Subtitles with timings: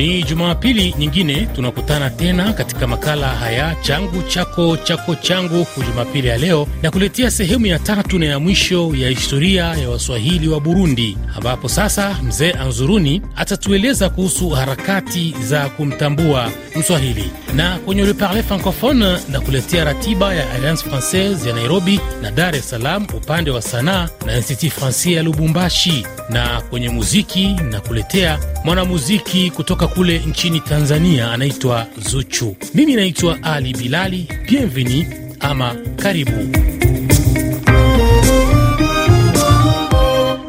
[0.00, 5.66] Ni Jumapili nyingine tunakutana tena katika makala haya changu chako chako changu.
[5.86, 10.48] Jumapili ya leo na kuletea sehemu ya tatu na ya mwisho ya historia ya Waswahili
[10.48, 18.42] wa Burundi, ambapo sasa mzee Anzuruni atatueleza kuhusu harakati za kumtambua Mswahili, na kwenye Le
[18.42, 23.62] Francophone na kuletea ratiba ya Alliance Francaise ya Nairobi na Dar es Salaam upande wa
[23.62, 30.60] sanaa na Institut Francais ya Lubumbashi, na kwenye muziki na kuletea mwanamuziki kutoka kule nchini
[30.60, 32.56] Tanzania anaitwa Zuchu.
[32.74, 34.28] Mimi naitwa Ali Bilali.
[34.48, 35.06] Bienveni
[35.40, 36.56] ama karibu.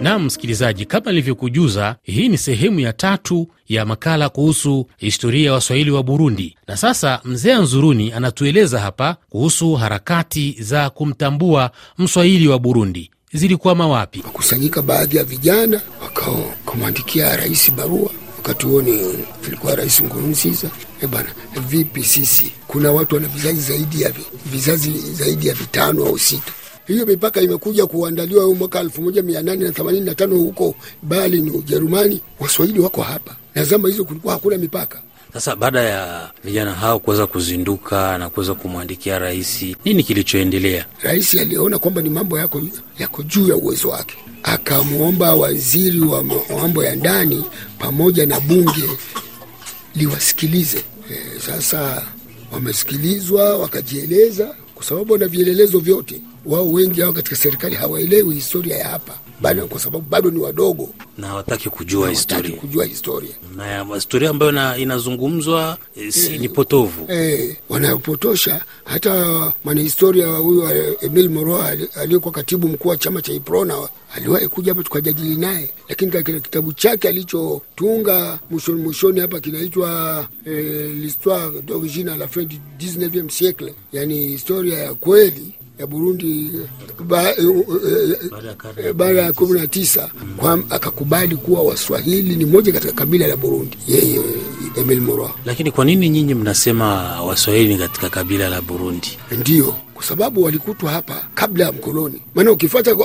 [0.02, 5.92] Nam msikilizaji, kama nilivyokujuza, hii ni sehemu ya tatu ya makala kuhusu historia ya Waswahili
[5.92, 13.12] wa Burundi, na sasa mzee Anzuruni anatueleza hapa kuhusu harakati za kumtambua Mswahili wa Burundi
[13.34, 14.22] zilikwama wapi.
[14.26, 18.10] Wakusanyika baadhi ya vijana wakamwandikia rais barua
[18.44, 19.16] wakati huo ni
[19.48, 20.70] ilikuwa Rais Nkurunziza.
[21.02, 21.30] E bana,
[21.70, 24.14] vipi sisi, kuna watu wana vizazi zaidi ya
[24.46, 26.52] vizazi zaidi ya vitano au sita.
[26.88, 30.76] Hiyo mipaka imekuja kuandaliwa huu mwaka elfu moja mia nane na themanini na tano huko
[31.04, 32.22] Berlin, Ujerumani.
[32.40, 35.02] Waswahili wako hapa, na zama hizo kulikuwa hakuna mipaka.
[35.34, 40.86] Sasa baada ya vijana hao kuweza kuzinduka na kuweza kumwandikia rais, nini kilichoendelea?
[41.02, 42.62] Rais aliona kwamba ni mambo yako,
[43.00, 46.24] yako juu ya uwezo wake, akamwomba waziri wa
[46.62, 47.44] mambo ya ndani
[47.80, 48.84] pamoja na bunge
[49.96, 50.84] liwasikilize.
[51.12, 52.06] E, sasa
[52.52, 56.22] wamesikilizwa wakajieleza, kwa sababu wana vielelezo vyote.
[56.46, 60.90] Wao wengi hao katika serikali hawaelewi historia ya hapa bado, kwa sababu bado ni wadogo.
[61.18, 63.32] Na hawataki kujua historia, kujua historia.
[63.56, 67.06] Na historia ambayo na, inazungumzwa e, si, e, ni potovu.
[67.12, 68.62] e, wanayopotosha.
[68.84, 70.64] Hata mwanahistoria huyu
[71.02, 71.64] Emil Moro
[71.96, 76.74] aliyekuwa katibu mkuu wa chama cha Iprona aliwahi kuja hapa tukajadili naye, lakini katika kitabu
[76.74, 80.52] chake alichotunga mwishoni mwishoni hapa kinaitwa e,
[81.02, 86.52] l'histoire d'origine à la fin du 19e siècle, yani historia ya kweli ya Burundi
[88.94, 90.10] baada ya kumi na tisa
[90.70, 94.22] akakubali kuwa Waswahili ni moja katika kabila la Burundi, yeye
[94.78, 95.32] Emil Moroa.
[95.46, 99.18] Lakini kwa nini nyinyi mnasema Waswahili ni katika kabila la Burundi?
[99.32, 102.22] Ndio kwa sababu walikutwa hapa kabla ya mkoloni.
[102.36, 102.96] Maana ukifuata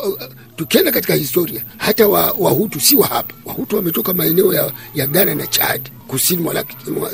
[0.56, 3.34] tukienda katika historia, hata Wahutu wa si wa hapa.
[3.44, 6.64] Wahutu wametoka maeneo ya, ya Ghana na Chad, kusini mwa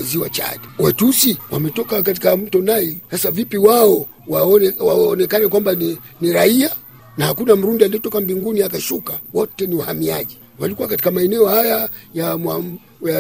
[0.01, 0.61] ziwa Chad.
[0.79, 2.97] Watusi wametoka katika mto Nile.
[3.11, 6.71] Sasa vipi wao waone, waonekane kwamba ni, ni raia
[7.19, 9.19] na hakuna Mrundi aliyetoka mbinguni akashuka?
[9.35, 12.39] Wote ni wahamiaji, walikuwa katika maeneo haya ya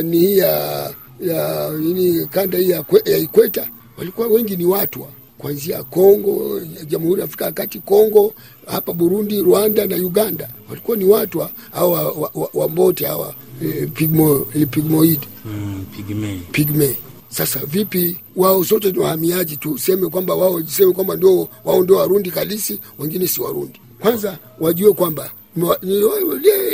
[0.03, 0.91] ni ya
[1.21, 3.69] ya nini, kanda hii ya, ya Ikweta,
[3.99, 5.09] walikuwa wengi ni watwa
[5.43, 8.35] kuanzia Kongo, Jamhuri ya Afrika ya Kati, Kongo,
[8.67, 14.39] hapa Burundi, Rwanda na Uganda, walikuwa ni watu hawa wambote hawa e, pigmo,
[14.71, 16.41] pigmoid mm, pigme.
[16.53, 16.97] pigme.
[17.29, 22.31] Sasa vipi wao sote ni wahamiaji, tuseme kwamba wao seme kwamba ndio wao ndio Warundi
[22.31, 23.81] kalisi, wengine si Warundi?
[24.01, 25.31] Kwanza wajue kwamba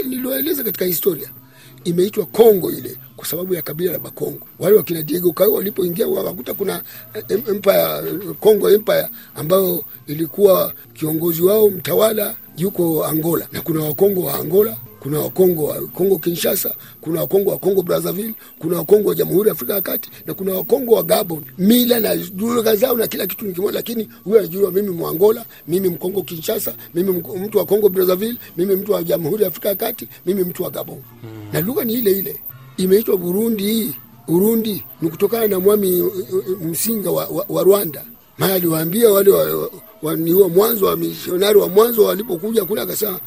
[0.04, 1.28] niliwaeleza katika historia
[1.88, 4.46] imeitwa Kongo ile kwa sababu ya kabila la Bakongo.
[4.58, 6.82] Wale wakina Diego Kao walipoingia wakakuta kuna
[7.28, 8.02] empire,
[8.40, 15.18] Kongo empire ambayo ilikuwa kiongozi wao mtawala yuko Angola, na kuna Wakongo wa Angola, kuna
[15.20, 19.74] Wakongo wa Kongo Kinshasa, kuna Wakongo wa Kongo Brazzaville, kuna Wakongo wa Jamhuri ya Afrika
[19.74, 21.44] ya Kati na kuna Wakongo wa Gabon.
[21.58, 25.88] Mila na lugha zao na kila kitu ni kimoja, lakini huyo anajua mimi Mwangola, mimi
[25.88, 30.08] Mkongo Kinshasa, mimi mtu wa Kongo Brazzaville, mimi mtu wa Jamhuri ya Afrika ya Kati,
[30.26, 31.52] mimi mtu wa Gabon hmm.
[31.52, 32.36] na lugha ni ile ile
[32.76, 33.64] imeitwa Burundi.
[33.64, 33.94] Hii
[34.28, 36.04] Urundi ni kutokana na mwami
[36.62, 38.04] msinga wa, wa, wa Rwanda.
[38.38, 39.42] Maya aliwaambia wale wa,
[40.02, 43.20] wa, wa mwanzo wa misionari wa mwanzo walipokuja kule, akasema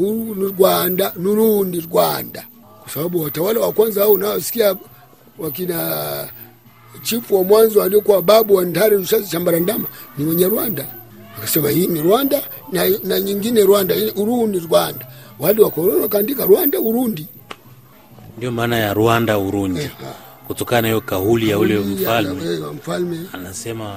[0.00, 2.44] huru ni Rwanda, Nurundi Rwanda,
[2.82, 4.76] kwa sababu watawala wa kwanza hao unaosikia
[5.38, 6.28] wakina
[7.02, 9.88] chifu wa mwanzo aliokuwa babu wa Ntare Rushazi Chambarandama
[10.18, 10.86] ni wenye Rwanda.
[11.38, 15.06] Akasema hii ni Rwanda na, na nyingine Rwanda, Urundi Rwanda.
[15.38, 17.26] Wale wakoloni wakaandika Rwanda Urundi.
[18.38, 19.90] Ndio maana ya Rwanda Urundi, Eh,
[20.46, 22.58] kutokana na hiyo kauli ya ule mfalme.
[22.74, 23.18] mfalme.
[23.32, 23.96] Anasema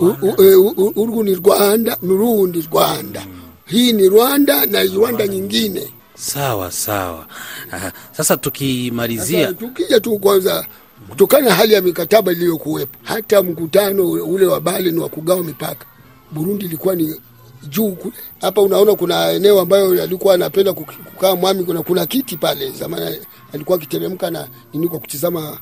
[0.00, 3.26] U- u- eh, u- u- Urundi Rwanda nurundi Rwanda.
[3.68, 5.88] Hii ni Rwanda na Rwanda nyingine.
[6.14, 7.26] sawa sawa.
[7.70, 10.66] Aha, Sasa tukimalizia tukija tu kwanza,
[11.08, 15.86] kutokana na hali ya mikataba iliyokuwepo, hata mkutano ule wa Berlin wa kugawa mipaka,
[16.32, 17.20] Burundi ilikuwa ni
[17.68, 18.14] juu kule.
[18.40, 23.16] Hapa unaona kuna eneo ambayo alikuwa anapenda kukaa mwami, kuna, kuna kiti pale zamani
[23.54, 25.58] alikuwa akiteremka na nini kwa kutizama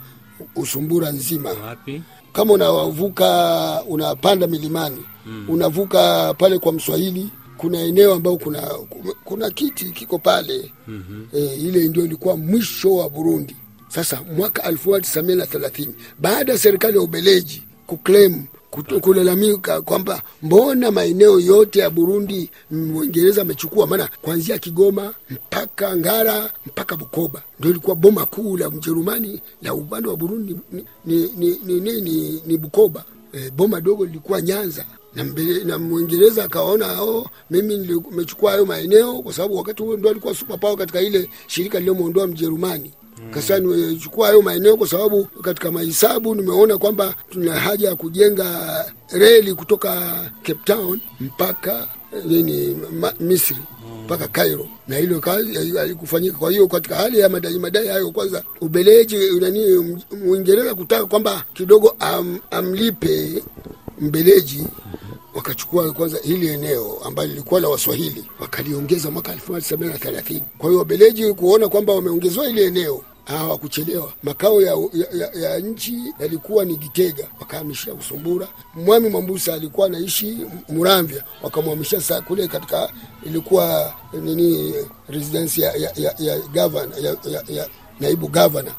[0.57, 2.03] Usumbura nzima wapi?
[2.33, 5.45] kama unavuka unapanda milimani mm.
[5.49, 8.61] unavuka pale kwa Mswahili, kuna eneo ambao kuna
[9.25, 11.27] kuna kiti kiko pale mm-hmm.
[11.33, 13.57] E, ile ndio ilikuwa mwisho wa Burundi.
[13.89, 15.89] Sasa mwaka 1930
[16.19, 18.45] baada ya serikali ya Ubeleji kuclaim
[19.01, 26.97] kulalamika kwamba mbona maeneo yote ya Burundi Mwingereza amechukua, maana kuanzia Kigoma mpaka Ngara mpaka
[26.97, 31.81] Bukoba ndio ilikuwa boma kuu la Mjerumani la upande wa Burundi ni, ni, ni, ni,
[31.81, 33.05] ni, ni, ni Bukoba.
[33.33, 34.85] E, boma dogo lilikuwa Nyanza
[35.65, 40.61] na, Mwingereza akaona oh, mimi nimechukua hayo maeneo kwa sababu wakati huo ndo alikuwa super
[40.61, 42.93] power katika ile shirika lililomwondoa Mjerumani.
[43.31, 49.55] Kasa nimechukua hayo maeneo kwa sababu katika mahesabu nimeona kwamba tuna haja ya kujenga reli
[49.55, 50.01] kutoka
[50.43, 52.77] Cape Town mpaka eh, nini
[53.21, 53.57] Misri
[54.05, 56.39] mpaka Cairo, na hilo kazi halikufanyika.
[56.39, 61.97] Kwa hiyo katika hali ya madai madai hayo, kwanza Ubeleji nani Mwingereza kutaka kwamba kidogo
[61.99, 63.43] am, amlipe
[64.01, 64.65] Mbeleji
[65.37, 70.41] wakachukua kwanza hili eneo ambalo lilikuwa la Waswahili wakaliongeza mwaka 1730.
[70.59, 74.13] Kwa hiyo Wabeleji kuona kwamba wameongezewa hili eneo hawakuchelewa.
[74.23, 78.49] Makao ya, ya, ya, ya nchi yalikuwa ni Gitega, wakahamishia Usumbura.
[78.75, 80.39] Mwami Mwambusa alikuwa anaishi
[80.69, 82.91] Muramvya, wakamhamisha saa kule katika
[83.27, 84.75] ilikuwa nini
[85.09, 87.69] residence ya, ya, ya, ya, governor, ya, ya, ya
[88.01, 88.75] naibu gavana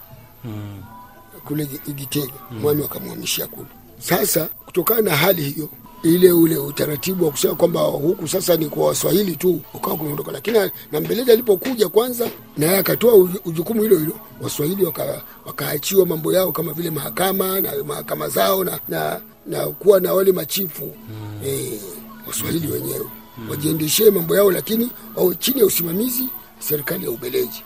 [1.45, 2.59] kule Gitega hmm.
[2.59, 3.67] mwami wakamhamishia kule.
[3.99, 5.69] Sasa kutokana na hali hiyo
[6.03, 10.59] ile ule utaratibu wa kusema kwamba huku sasa ni kwa Waswahili tu ukawa kunaondoka, lakini
[10.91, 14.11] na Mbeleji alipokuja kwanza, naye akatoa ujukumu jukumu hilo hilo,
[14.41, 19.99] Waswahili waka- wakaachiwa mambo yao kama vile mahakama na mahakama zao na, na, na kuwa
[19.99, 21.41] na wale machifu mm.
[21.47, 21.79] E,
[22.27, 23.05] Waswahili wenyewe
[23.37, 23.49] mm.
[23.49, 26.23] wajiendeshee mambo yao, lakini wawe chini ya usimamizi
[26.59, 27.63] serikali ya Ubeleji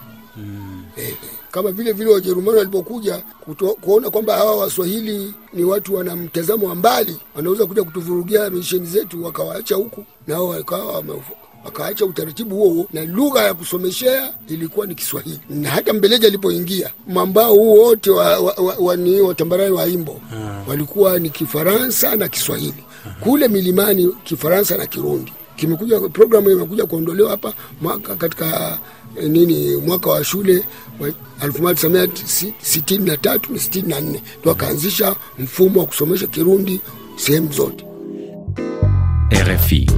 [0.97, 1.15] eh,
[1.51, 3.23] kama vile vile Wajerumani walipokuja
[3.81, 9.23] kuona kwamba hawa Waswahili ni watu wana mtazamo wa mbali, wanaweza kuja kutuvurugia misheni zetu,
[9.23, 11.03] wakawaacha huku nao wakawa
[11.65, 15.39] wakaacha utaratibu huo huo, na lugha ya kusomeshea ilikuwa ni Kiswahili.
[15.49, 20.21] Na hata Mbeleji alipoingia mwambao huu wote wa, wa, wa, wa, ni watambarare wa Imbo
[20.67, 22.83] walikuwa ni Kifaransa na Kiswahili.
[23.19, 28.79] Kule milimani Kifaransa na Kirundi kimekuja programu imekuja kuondolewa hapa mwaka katika
[29.29, 30.63] nini mwaka wa shule
[30.99, 31.09] wa
[31.47, 36.81] 1963 na 64 ndo akaanzisha mfumo wa kusomesha Kirundi
[37.15, 37.85] sehemu zote.
[39.31, 39.91] RFI,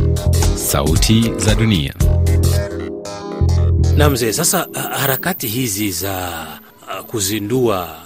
[0.56, 1.94] sauti za dunia.
[3.98, 6.48] Na mzee, sasa harakati hizi za
[7.07, 7.98] kuzindua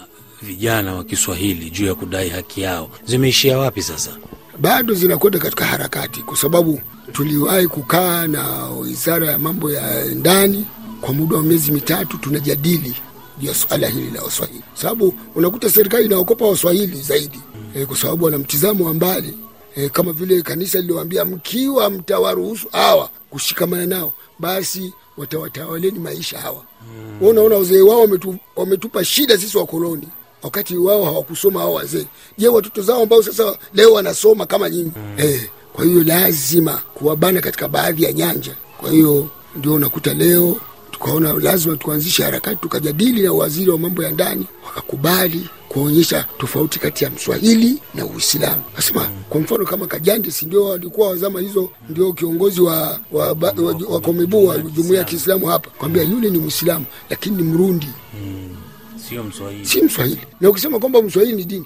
[0.41, 4.11] vijana wa Kiswahili juu ya kudai haki yao zimeishia wapi sasa?
[4.59, 6.81] bado zinakwenda katika harakati, kwa sababu
[7.11, 10.65] tuliwahi kukaa na wizara ya mambo ya ndani
[11.01, 12.95] kwa muda wa miezi mitatu, tunajadili
[13.39, 17.39] juu ya suala hili la Waswahili, sababu unakuta serikali inaokopa Waswahili zaidi
[17.75, 19.37] e, kwa sababu wana mtizamo wa mbali
[19.75, 26.63] e, kama vile kanisa liliwaambia, mkiwa mtawaruhusu hawa kushikamana nao, basi watawatawaleni maisha hawa.
[27.21, 27.27] Mm.
[27.27, 30.07] Unaona wazee wao wametu, wametupa shida sisi wakoloni
[30.43, 32.05] wakati wao hawakusoma hao wazee.
[32.37, 35.13] Je, watoto zao ambao sasa leo wanasoma kama nyinyi mm.
[35.17, 38.55] eh, kwa hiyo lazima kuwabana katika baadhi ya nyanja.
[38.77, 40.57] Kwa hiyo ndio unakuta leo
[40.91, 47.03] tukaona lazima tuanzishe harakati, tukajadili na waziri wa mambo ya ndani, wakakubali kuonyesha tofauti kati
[47.03, 48.63] ya Mswahili na Uislamu.
[48.75, 53.53] Nasema kwa mfano kama Kajandi, si ndio walikuwa wazama hizo, ndio kiongozi wa wa, wa,
[53.57, 57.87] wa, wa Komebu wa jumuiya ya Kiislamu hapa, kwambia yule ni Mwislamu lakini ni Mrundi
[59.09, 59.65] Sio Mswahili.
[59.65, 60.21] si Mswahili.
[60.41, 61.65] Na ukisema kwamba Mswahili ni dini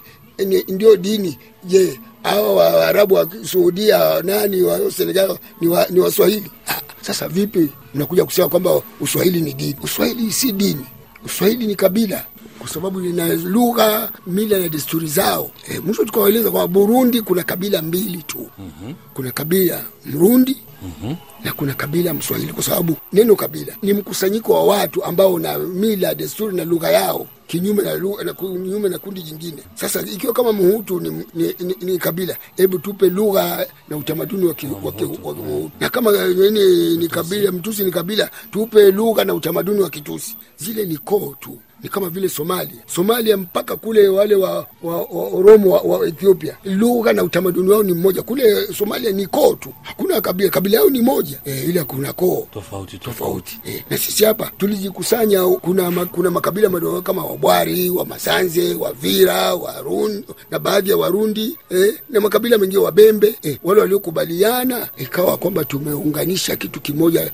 [0.68, 6.50] ndio dini, je, hawa Waarabu wa Saudia nani wa Senegal ni, wa, ni Waswahili?
[6.68, 9.76] Ah, sasa vipi mnakuja kusema kwamba Uswahili ni dini?
[9.82, 10.86] Uswahili si dini,
[11.24, 12.26] Uswahili ni kabila
[12.58, 15.50] kwa sababu lina lugha, mila na desturi zao.
[15.68, 18.48] E, mwisho tukawaeleza kwamba Burundi kuna kabila mbili tu.
[18.58, 18.94] mm-hmm.
[19.14, 21.16] kuna kabila Mrundi mm-hmm.
[21.44, 26.14] na kuna kabila Mswahili, kwa sababu neno kabila ni mkusanyiko wa watu ambao na mila,
[26.14, 27.94] desturi na lugha yao kinyume na,
[28.24, 29.62] na kinyume na kundi jingine.
[29.74, 34.54] Sasa ikiwa kama Mhutu ni, ni, ni, ni kabila, hebu tupe lugha na utamaduni wa,
[34.54, 39.24] ki, wa, ki, wa Mhutu, na kama nini ni kabila, Mtusi ni kabila, tupe lugha
[39.24, 40.36] na utamaduni wa Kitusi.
[40.56, 45.28] Zile ni koo tu ni kama vile Somalia, Somalia mpaka kule wale wa, wa, wa
[45.28, 48.22] Oromo wa, wa Ethiopia, lugha na utamaduni wao ni mmoja.
[48.22, 51.40] Kule Somalia ni koo tu, hakuna kabila, kabila yao ni moja.
[51.44, 52.48] E, ila kuna koo.
[52.52, 53.58] Tofauti tofauti.
[53.66, 53.84] E.
[53.90, 60.90] Na sisi hapa tulijikusanya, kuna, kuna makabila madogo kama Wabwari, Wamasanze, Wavira, Warun na baadhi
[60.90, 67.30] ya Warundi e, na makabila mengine Wabembe e, wale waliokubaliana ikawa kwamba tumeunganisha kitu kimoja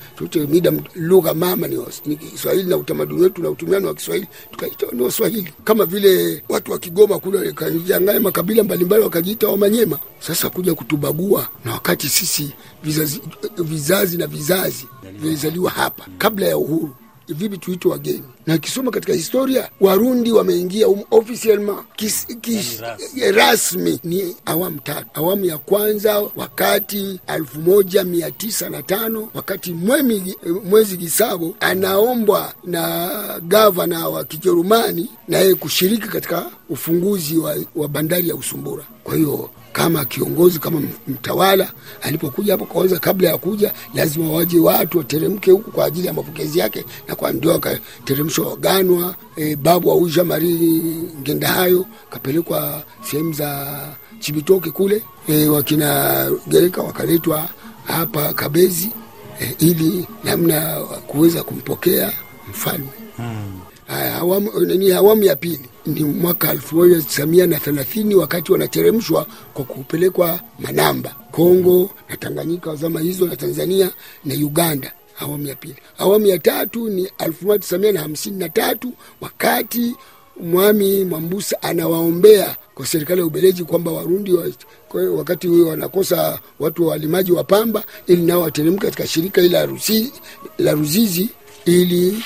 [0.94, 5.84] lugha mama ni Kiswahili na utamaduni wetu na utumiano wa Kiswahili tukaita ni Waswahili, kama
[5.84, 9.98] vile watu wa Kigoma kule kajanganya makabila mbalimbali wakajiita Wamanyema.
[10.20, 12.52] Sasa kuja kutubagua, na wakati sisi
[12.82, 13.20] vizazi,
[13.58, 14.86] vizazi na vizazi
[15.20, 16.94] vilizaliwa hapa kabla ya uhuru
[17.28, 18.24] vipi tuitwe wageni.
[18.46, 22.80] Na akisoma katika historia, Warundi wameingia um, officiellement kis, kis,
[23.34, 25.06] rasmi ni awamu tatu.
[25.14, 32.54] Awamu ya kwanza wakati elfu moja mia tisa na tano wakati mwemi, mwezi Gisabo anaombwa
[32.64, 33.10] na
[33.42, 38.84] gavana wa Kijerumani na yeye kushiriki katika ufunguzi wa, wa bandari ya Usumbura.
[39.04, 41.72] Kwa hiyo kama kiongozi kama mtawala
[42.02, 46.58] alipokuja hapo, kwanza kabla ya kuja lazima waje watu wateremke huku kwa ajili ya mapokezi
[46.58, 49.14] yake, na kwa ndio akateremshwa waganwa.
[49.36, 50.52] E, babu auja mari
[51.20, 53.78] ngenda hayo kapelekwa sehemu za
[54.20, 57.48] Chibitoke kule, e, wakina Gereka wakaletwa
[57.84, 58.90] hapa Kabezi
[59.40, 62.12] e, ili namna kuweza kumpokea
[62.50, 63.60] mfalme hmm.
[64.20, 69.64] Awamu, ni awamu ya pili ni mwaka elfu moja tisamia na thelathini wakati wanateremshwa kwa
[69.64, 73.90] kupelekwa Manamba, Kongo na Tanganyika zama hizo na Tanzania
[74.24, 74.92] na Uganda.
[75.18, 75.76] Awamu ya pili.
[75.98, 79.94] Awamu ya tatu ni elfu moja tisamia na hamsini na tatu wakati
[80.40, 84.46] Mwami Mwambusa anawaombea kwa serikali ya Ubeleji kwamba Warundi wa,
[85.16, 89.42] wakati huyo wanakosa watu wa walimaji wa pamba, ili nao wateremka katika shirika
[90.58, 91.28] la Ruzizi,
[91.64, 92.22] ili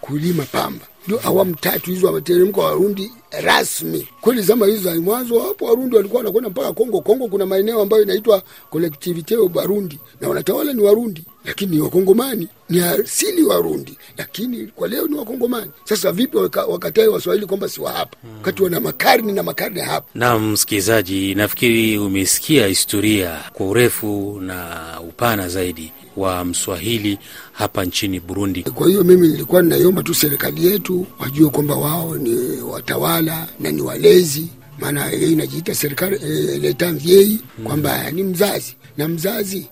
[0.00, 0.86] kulima pamba
[1.24, 4.08] awamu tatu hizo wameteremka Warundi rasmi.
[4.20, 7.00] Kweli zama hizo za mwanzo hapo Warundi walikuwa wanakwenda mpaka Kongo.
[7.00, 12.80] Kongo kuna maeneo ambayo inaitwa kolektivite Barundi na wanatawala ni Warundi, lakini ni Wakongomani, ni
[12.80, 15.70] asili Warundi, lakini kwa leo ni Wakongomani.
[15.84, 16.36] Sasa vipi
[16.68, 20.06] wakatae Waswahili kwamba si wa hapa, wakati wana makarni na makarni hapa?
[20.14, 27.18] Naam, msikilizaji, nafikiri umesikia historia kwa urefu na upana zaidi wa Mswahili
[27.52, 28.62] hapa nchini Burundi.
[28.62, 33.82] Kwa hiyo mimi nilikuwa ninaiomba tu serikali yetu wajue kwamba wao ni watawala na ni
[33.82, 39.66] walezi, maana yeye inajiita serikali e, leta mvyei kwamba ni mzazi na mzazi.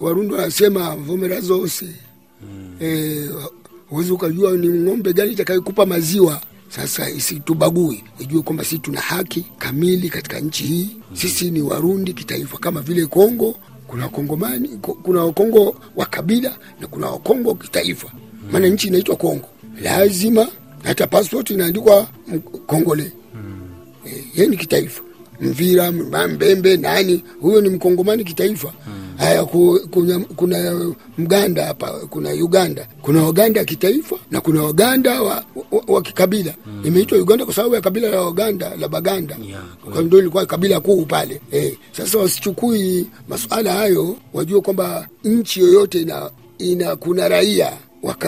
[0.00, 1.86] Warundi wanasema vomera zose
[3.88, 6.40] huwezi e, ukajua ni ng'ombe gani itakayekupa maziwa.
[6.68, 10.88] Sasa isitubagui, ijue kwamba sisi tuna haki kamili katika nchi hii.
[11.12, 13.56] Sisi ni Warundi kitaifa kama vile Kongo
[13.94, 14.68] kuna Wakongomani,
[15.02, 18.12] kuna Wakongo wa kabila na kuna Wakongo wa kitaifa,
[18.52, 19.48] maana nchi inaitwa Kongo.
[19.82, 20.48] Lazima
[20.82, 22.08] hata passport inaandikwa
[22.66, 23.12] Kongole.
[24.06, 25.02] E, yeye ni kitaifa.
[25.40, 25.92] Mvira,
[26.28, 28.72] Mbembe, nani huyo ni mkongomani kitaifa.
[29.16, 29.44] Haya,
[29.90, 35.82] kuna, kuna Mganda hapa, kuna Uganda, kuna Waganda ya kitaifa na kuna Waganda wa, wa,
[35.88, 36.54] wa kikabila.
[36.84, 41.04] Imeitwa Uganda kwa sababu ya kabila la Waganda la Baganda, yeah, ndio ilikuwa kabila kuu
[41.04, 41.40] pale.
[41.52, 47.72] Eh, sasa wasichukui masuala hayo, wajue kwamba nchi yoyote ina, ina kuna raia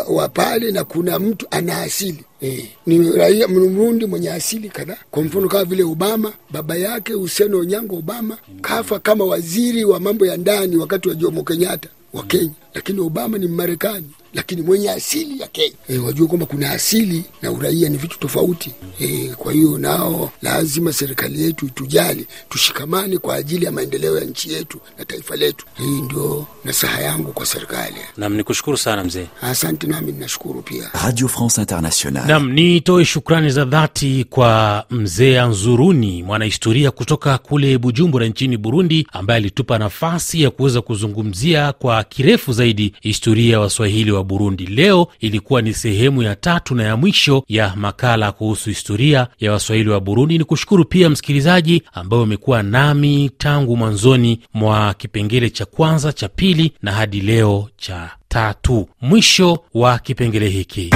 [0.08, 2.24] wa pale na kuna mtu ana asili.
[2.42, 4.96] E, ni raia Mrundi mwenye asili kadhaa.
[5.10, 10.26] Kwa mfano kama vile Obama, baba yake Hussein Onyango Obama kafa kama waziri wa mambo
[10.26, 15.40] ya ndani wakati wa Jomo Kenyatta wa Kenya, lakini Obama ni Mmarekani lakini mwenye asili
[15.40, 15.74] ya Kenya.
[15.88, 18.70] E, wajue kwamba kuna asili na uraia ni vitu tofauti.
[19.00, 24.52] E, kwa hiyo nao lazima serikali yetu itujali, tushikamane kwa ajili ya maendeleo ya nchi
[24.52, 25.66] yetu na taifa letu.
[25.78, 27.94] Hii ndio nasaha yangu kwa serikali.
[28.16, 29.26] Nam, ni kushukuru sana mzee.
[29.42, 30.90] Asante, nami ninashukuru pia.
[31.04, 32.26] Radio France Internationale.
[32.32, 39.36] Nam, nitoe shukrani za dhati kwa mzee Anzuruni, mwanahistoria kutoka kule Bujumbura nchini Burundi, ambaye
[39.36, 44.66] alitupa nafasi ya kuweza kuzungumzia kwa kirefu zaidi historia ya Waswahili wa Burundi.
[44.66, 49.90] Leo ilikuwa ni sehemu ya tatu na ya mwisho ya makala kuhusu historia ya Waswahili
[49.90, 50.38] wa Burundi.
[50.38, 56.72] Ni kushukuru pia msikilizaji ambaye umekuwa nami tangu mwanzoni mwa kipengele cha kwanza, cha pili
[56.82, 58.88] na hadi leo cha tatu.
[59.00, 60.90] Mwisho wa kipengele hiki.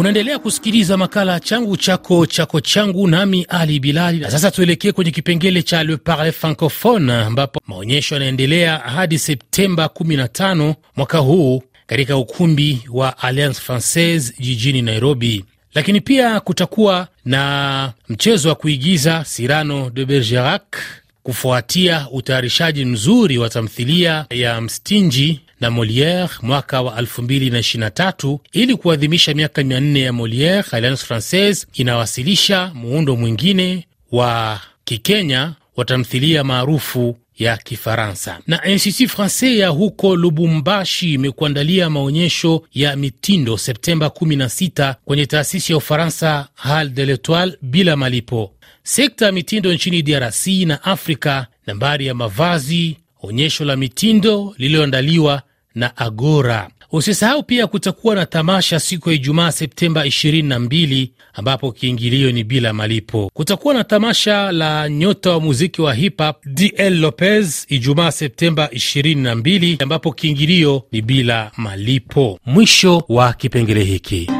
[0.00, 4.18] Unaendelea kusikiliza makala changu chako chako changu, nami Ali Bilali.
[4.18, 10.74] Na sasa tuelekee kwenye kipengele cha Le Parle Francophone, ambapo maonyesho yanaendelea hadi Septemba 15
[10.96, 15.44] mwaka huu katika ukumbi wa Alliance Francaise jijini Nairobi.
[15.74, 20.76] Lakini pia kutakuwa na mchezo wa kuigiza Cyrano de Bergerac
[21.22, 29.62] kufuatia utayarishaji mzuri wa tamthilia ya Mstinji na Moliere mwaka wa 2023 ili kuadhimisha miaka
[29.62, 30.64] 400 ya Moliere.
[30.72, 38.38] Alliance Francaise inawasilisha muundo mwingine wa Kikenya wa tamthilia maarufu ya Kifaransa.
[38.46, 45.78] Na Institut Francais ya huko Lubumbashi imekuandalia maonyesho ya mitindo Septemba 16 kwenye taasisi ya
[45.78, 48.52] Ufaransa Hal de l'Etoile bila malipo.
[48.82, 55.42] Sekta ya mitindo nchini DRC na Afrika, nambari ya mavazi, onyesho la mitindo lililoandaliwa
[55.74, 56.68] na Agora.
[56.92, 63.30] Usisahau pia kutakuwa na tamasha siku ya Ijumaa Septemba 22 ambapo kiingilio ni bila malipo.
[63.34, 69.82] Kutakuwa na tamasha la nyota wa muziki wa hip hop DL Lopez Ijumaa Septemba 22
[69.82, 72.38] ambapo kiingilio ni bila malipo.
[72.46, 74.30] Mwisho wa kipengele hiki.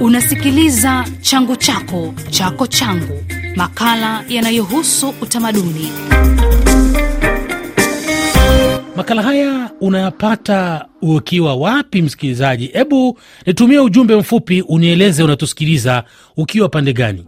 [0.00, 3.24] Unasikiliza changu chako chako changu,
[3.56, 5.92] makala yanayohusu utamaduni.
[8.96, 12.66] Makala haya unayapata ukiwa wapi, msikilizaji?
[12.66, 16.04] Hebu nitumie ujumbe mfupi unieleze unatusikiliza
[16.36, 17.24] ukiwa pande gani.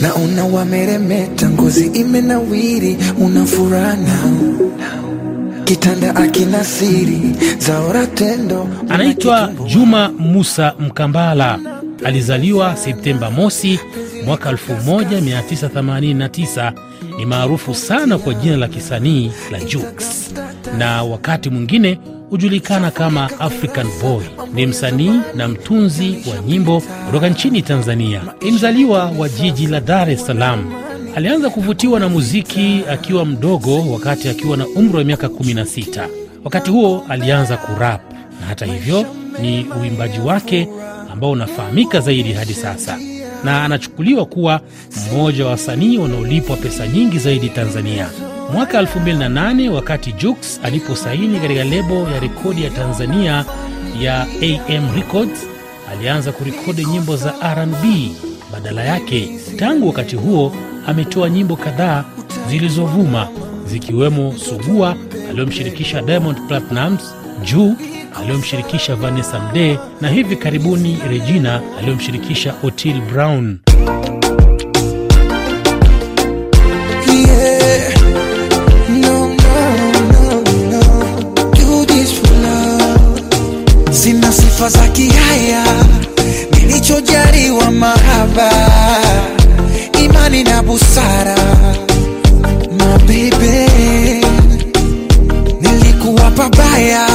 [0.00, 4.18] Naona wameremeta, ngozi imenawiri, una furana
[5.66, 7.20] kitanda akina siri
[7.58, 8.68] zaora tendo.
[8.88, 11.58] Anaitwa Juma Musa Mkambala,
[12.04, 13.80] alizaliwa Septemba mosi
[14.24, 16.72] mwaka 1989.
[17.18, 19.84] Ni maarufu sana kwa jina la kisanii la Jux
[20.78, 21.98] na wakati mwingine
[22.30, 24.24] hujulikana kama African Boy.
[24.54, 28.20] Ni msanii na mtunzi wa nyimbo kutoka nchini Tanzania.
[28.42, 30.72] Ni mzaliwa wa jiji la Dar es Salaam.
[31.16, 36.08] Alianza kuvutiwa na muziki akiwa mdogo, wakati akiwa na umri wa miaka 16.
[36.44, 39.06] Wakati huo alianza kurap, na hata hivyo
[39.42, 40.68] ni uimbaji wake
[41.12, 42.98] ambao unafahamika zaidi hadi sasa,
[43.44, 44.60] na anachukuliwa kuwa
[45.12, 48.08] mmoja wa wasanii wanaolipwa pesa nyingi zaidi Tanzania.
[48.52, 53.44] Mwaka 2008 wakati Jux aliposaini katika lebo ya rekodi ya Tanzania
[54.00, 55.46] ya AM Records,
[55.92, 58.10] alianza kurekodi nyimbo za R&B
[58.52, 59.38] badala yake.
[59.56, 60.52] Tangu wakati huo
[60.86, 62.04] ametoa nyimbo kadhaa
[62.48, 63.28] zilizovuma
[63.66, 64.96] zikiwemo Sugua
[65.30, 67.00] aliyomshirikisha Diamond Platnumz,
[67.44, 67.74] Juu
[68.20, 73.58] aliyomshirikisha Vanessa Mdee na hivi karibuni Regina aliyomshirikisha Otile Brown.
[83.90, 85.64] Sina sifa za kihaya,
[86.52, 88.50] nilichojaliwa mahaba,
[90.26, 91.36] imani na busara.
[92.78, 93.68] Mabebe,
[95.60, 97.06] nilikuwa pabaya,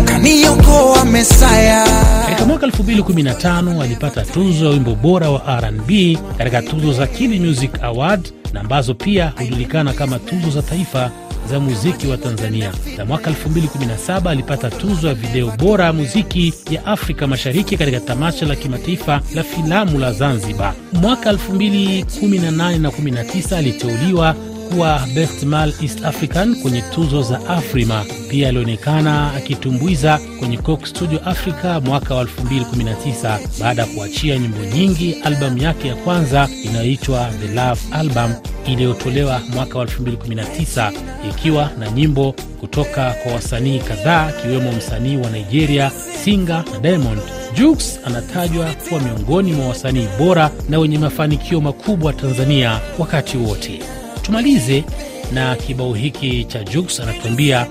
[0.00, 1.84] ukaniokoa Mesaya.
[2.26, 7.70] Katika mwaka 2015 alipata tuzo ya wimbo bora wa R&B katika tuzo za Kili Music
[7.82, 11.10] Award na ambazo pia hujulikana kama tuzo za taifa
[11.50, 12.72] za muziki wa Tanzania.
[12.96, 18.46] Na mwaka 2017 alipata tuzo ya video bora ya muziki ya Afrika Mashariki katika tamasha
[18.46, 20.74] la kimataifa la filamu la Zanzibar.
[20.92, 24.34] Mwaka 2018 na 19 aliteuliwa
[24.74, 28.04] kuwa Best Male East African kwenye tuzo za Afrima.
[28.30, 35.16] Pia alionekana akitumbuiza kwenye Coke Studio Africa mwaka wa 2019 baada ya kuachia nyimbo nyingi.
[35.24, 38.34] Albamu yake ya kwanza inayoitwa The Love Album
[38.66, 40.92] iliyotolewa mwaka wa 2019
[41.30, 45.90] ikiwa na nyimbo kutoka kwa wasanii kadhaa akiwemo msanii wa Nigeria
[46.24, 47.20] Singa na Diamond.
[47.54, 53.80] Jux anatajwa kuwa miongoni mwa wasanii bora na wenye mafanikio makubwa Tanzania wakati wote.
[54.28, 54.84] Tumalize
[55.32, 57.66] na kibao hiki cha Jux anatuambia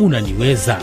[0.00, 0.78] unaniweza.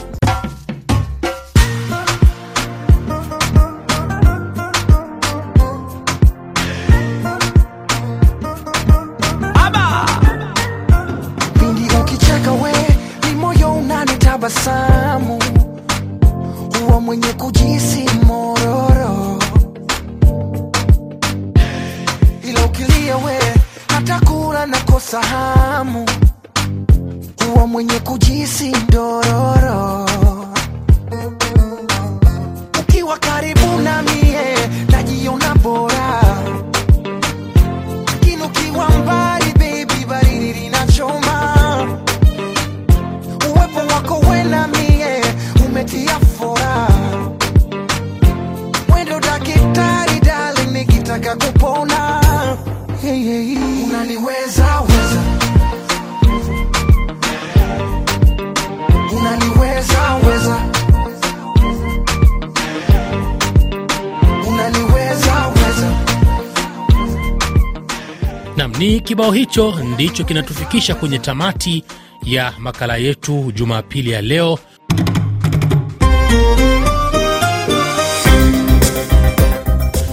[69.16, 71.84] Kibao hicho ndicho kinatufikisha kwenye tamati
[72.24, 74.60] ya makala yetu Jumapili ya leo.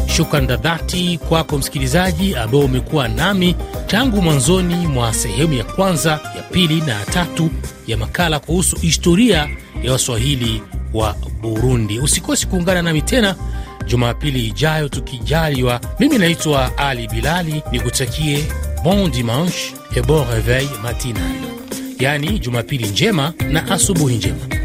[0.07, 6.43] Shukran za dhati kwako msikilizaji ambao umekuwa nami tangu mwanzoni mwa sehemu ya kwanza, ya
[6.51, 7.51] pili na ya tatu
[7.87, 9.49] ya makala kuhusu historia
[9.83, 10.63] ya Waswahili
[10.95, 11.99] wa Burundi.
[11.99, 13.37] Usikose kuungana nami tena
[13.87, 15.81] Jumapili ijayo tukijaliwa.
[15.99, 18.45] Mimi naitwa Ali Bilali, nikutakie
[18.83, 21.23] bon dimanche et bon réveil matinal,
[22.01, 24.62] yaani Jumapili njema na asubuhi njema.